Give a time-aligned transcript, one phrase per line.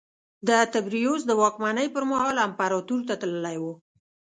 [0.47, 3.65] د تبریوس د واکمنۍ پرمهال امپراتور ته تللی و